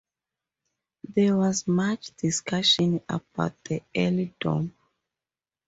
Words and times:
There 1.15 1.37
was 1.37 1.67
much 1.67 2.15
discussion 2.17 3.01
about 3.07 3.63
the 3.65 3.83
earldom. 3.95 4.75